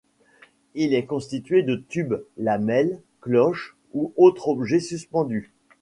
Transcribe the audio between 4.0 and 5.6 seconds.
autres objets suspendus.